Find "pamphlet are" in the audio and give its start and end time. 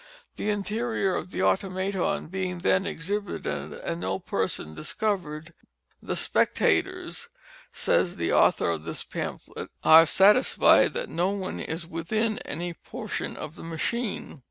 9.03-10.07